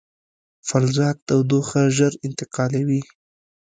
[0.67, 3.01] فلزات تودوخه ژر انتقالوي.